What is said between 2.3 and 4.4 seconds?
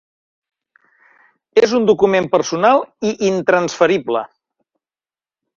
personal i intransferible.